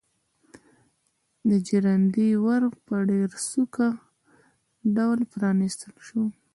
د 1.49 1.49
ژرندې 1.67 2.27
ور 2.45 2.63
په 2.85 2.95
ډېر 3.09 3.29
سوکه 3.49 3.87
ډول 4.95 5.19
پرانيستل 5.33 5.93
شو. 6.07 6.23